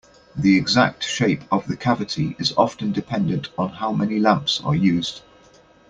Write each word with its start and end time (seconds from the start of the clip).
The 0.35 0.57
exact 0.57 1.03
shape 1.03 1.43
of 1.51 1.67
the 1.67 1.77
cavity 1.77 2.35
is 2.39 2.53
often 2.57 2.91
dependent 2.91 3.49
on 3.55 3.69
how 3.69 3.91
many 3.91 4.17
lamps 4.17 4.59
are 4.63 4.73
used. 4.73 5.21